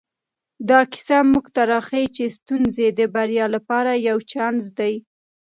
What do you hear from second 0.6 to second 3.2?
دا کیسه موږ ته راښيي چې ستونزې د